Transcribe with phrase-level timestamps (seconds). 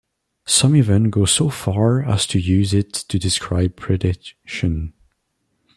[0.47, 4.93] Some even go so far as to use it to describe predation.